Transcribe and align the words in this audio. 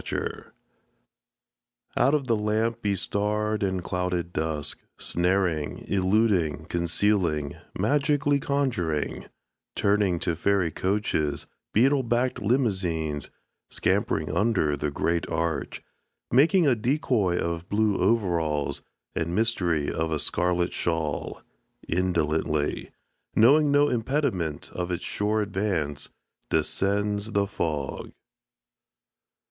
THE 0.01 0.17
FOG 0.33 0.45
Out 1.95 2.15
of 2.15 2.25
the 2.25 2.35
lamp 2.35 2.81
bestarred 2.81 3.61
and 3.61 3.83
clouded 3.83 4.33
dusk 4.33 4.79
Snaring, 4.97 5.85
illuding, 5.87 6.65
concealing, 6.65 7.53
Magically 7.77 8.39
conjuring 8.39 9.27
Turning 9.75 10.17
to 10.21 10.35
fairy 10.35 10.71
coaches 10.71 11.45
Beetle 11.71 12.01
backed 12.01 12.41
limousines 12.41 13.29
Scampering 13.69 14.31
under 14.35 14.75
the 14.75 14.89
great 14.89 15.29
Arch 15.29 15.83
Making 16.31 16.65
a 16.65 16.73
decoy 16.75 17.37
of 17.37 17.69
blue 17.69 17.99
overalls 17.99 18.81
And 19.13 19.35
mystery 19.35 19.93
of 19.93 20.11
a 20.11 20.17
scarlet 20.17 20.73
shawl 20.73 21.43
Indolently 21.87 22.89
Knowing 23.35 23.71
no 23.71 23.87
impediment 23.87 24.71
of 24.73 24.89
its 24.89 25.03
sure 25.03 25.43
advance 25.43 26.09
Descends 26.49 27.33
the 27.33 27.45
fog. 27.45 28.11